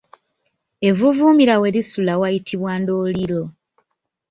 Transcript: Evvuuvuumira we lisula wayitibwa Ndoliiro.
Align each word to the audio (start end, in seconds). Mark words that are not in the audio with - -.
Evvuuvuumira 0.87 1.55
we 1.61 1.67
lisula 1.75 2.13
wayitibwa 2.21 2.71
Ndoliiro. 2.81 3.43